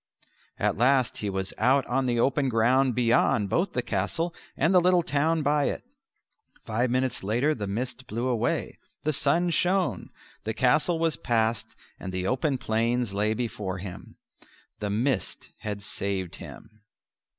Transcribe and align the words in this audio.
At 0.57 0.77
last 0.77 1.17
he 1.19 1.29
was 1.29 1.53
out 1.59 1.85
on 1.85 2.07
the 2.07 2.19
open 2.19 2.49
ground 2.49 2.95
beyond 2.95 3.51
both 3.51 3.73
the 3.73 3.83
castle 3.83 4.33
and 4.57 4.73
the 4.73 4.81
little 4.81 5.03
town 5.03 5.43
by 5.43 5.65
it. 5.65 5.83
Five 6.65 6.89
minutes 6.89 7.23
later 7.23 7.53
the 7.53 7.67
mist 7.67 8.07
blew 8.07 8.27
away; 8.27 8.79
the 9.03 9.13
sun 9.13 9.51
shone; 9.51 10.09
the 10.43 10.55
castle 10.55 10.97
was 10.97 11.17
passed, 11.17 11.75
and 11.99 12.11
the 12.11 12.25
open 12.25 12.57
plains 12.57 13.13
lay 13.13 13.35
before 13.35 13.77
him. 13.77 14.15
The 14.79 14.89
mist 14.89 15.51
had 15.59 15.83
saved 15.83 16.37
him. 16.37 16.81